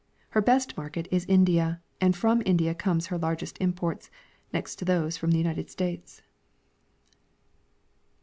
Her 0.29 0.41
best 0.41 0.75
market 0.77 1.07
is 1.11 1.25
India, 1.27 1.79
and 2.01 2.15
from 2.17 2.41
India 2.43 2.73
comes 2.73 3.05
her 3.05 3.19
largest 3.19 3.59
imports; 3.61 4.09
next 4.51 4.77
to 4.77 4.83
these 4.85 5.15
from 5.15 5.29
the 5.29 5.37
United 5.37 5.69
States. 5.69 6.23